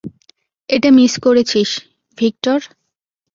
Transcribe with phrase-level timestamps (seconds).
[0.69, 1.69] এটা মিস করেছিস,
[2.17, 2.59] ভিক্টর?